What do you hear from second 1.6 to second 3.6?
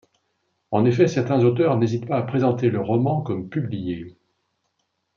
n'hésitent pas à présenter le roman comme